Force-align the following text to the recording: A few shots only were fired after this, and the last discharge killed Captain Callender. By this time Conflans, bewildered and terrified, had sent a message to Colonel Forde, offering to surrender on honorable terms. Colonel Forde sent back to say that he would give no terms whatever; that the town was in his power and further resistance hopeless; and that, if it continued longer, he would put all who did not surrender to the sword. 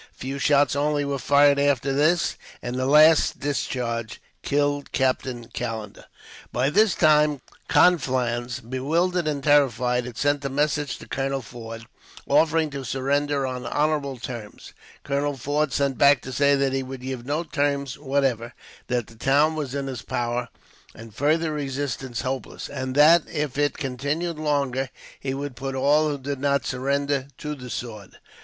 A 0.11 0.17
few 0.17 0.39
shots 0.39 0.75
only 0.75 1.05
were 1.05 1.19
fired 1.19 1.59
after 1.59 1.93
this, 1.93 2.35
and 2.63 2.75
the 2.75 2.87
last 2.87 3.39
discharge 3.39 4.19
killed 4.41 4.91
Captain 4.91 5.47
Callender. 5.49 6.05
By 6.51 6.71
this 6.71 6.95
time 6.95 7.39
Conflans, 7.69 8.61
bewildered 8.61 9.27
and 9.27 9.43
terrified, 9.43 10.05
had 10.05 10.17
sent 10.17 10.43
a 10.43 10.49
message 10.49 10.97
to 10.97 11.07
Colonel 11.07 11.43
Forde, 11.43 11.85
offering 12.27 12.71
to 12.71 12.83
surrender 12.83 13.45
on 13.45 13.67
honorable 13.67 14.17
terms. 14.17 14.73
Colonel 15.03 15.37
Forde 15.37 15.71
sent 15.71 15.99
back 15.99 16.23
to 16.23 16.33
say 16.33 16.55
that 16.55 16.73
he 16.73 16.81
would 16.81 17.01
give 17.01 17.23
no 17.23 17.43
terms 17.43 17.99
whatever; 17.99 18.55
that 18.87 19.05
the 19.05 19.13
town 19.15 19.55
was 19.55 19.75
in 19.75 19.85
his 19.85 20.01
power 20.01 20.49
and 20.95 21.13
further 21.13 21.51
resistance 21.53 22.21
hopeless; 22.21 22.69
and 22.69 22.95
that, 22.95 23.21
if 23.31 23.55
it 23.55 23.77
continued 23.77 24.39
longer, 24.39 24.89
he 25.19 25.35
would 25.35 25.55
put 25.55 25.75
all 25.75 26.09
who 26.09 26.17
did 26.17 26.39
not 26.39 26.65
surrender 26.65 27.27
to 27.37 27.53
the 27.53 27.69
sword. 27.69 28.17